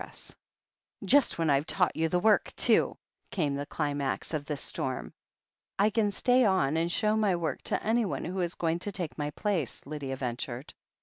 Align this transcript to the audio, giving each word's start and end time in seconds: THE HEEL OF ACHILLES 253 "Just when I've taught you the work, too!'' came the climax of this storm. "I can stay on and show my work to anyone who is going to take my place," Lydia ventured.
THE 0.01 0.07
HEEL 0.07 0.07
OF 0.07 0.13
ACHILLES 1.09 1.29
253 1.29 1.37
"Just 1.37 1.37
when 1.37 1.49
I've 1.51 1.65
taught 1.67 1.95
you 1.95 2.09
the 2.09 2.17
work, 2.19 2.51
too!'' 2.55 2.97
came 3.29 3.53
the 3.53 3.67
climax 3.67 4.33
of 4.33 4.45
this 4.45 4.59
storm. 4.61 5.13
"I 5.77 5.91
can 5.91 6.09
stay 6.09 6.43
on 6.43 6.75
and 6.75 6.91
show 6.91 7.15
my 7.15 7.35
work 7.35 7.61
to 7.65 7.83
anyone 7.83 8.25
who 8.25 8.39
is 8.41 8.55
going 8.55 8.79
to 8.79 8.91
take 8.91 9.15
my 9.19 9.29
place," 9.29 9.79
Lydia 9.85 10.15
ventured. 10.15 10.73